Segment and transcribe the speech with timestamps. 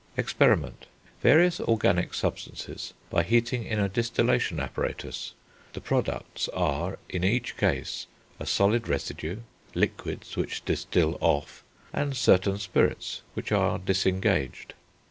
[0.17, 0.87] Experiment.
[1.21, 5.33] Various organic substances are analysed by heating in a distillation apparatus;
[5.73, 8.07] the products are, in each case,
[8.39, 9.41] a solid residue,
[9.75, 14.73] liquids which distil off, and certain spirits which are disengaged.